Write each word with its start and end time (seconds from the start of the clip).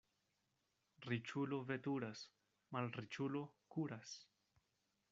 Riĉulo 1.07 1.59
veturas, 1.73 2.25
malriĉulo 2.79 3.47
kuras. 3.77 4.21